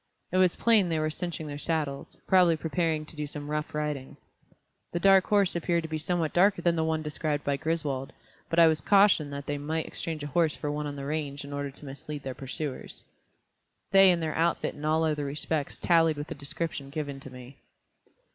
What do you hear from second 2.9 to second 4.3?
to do some rough riding.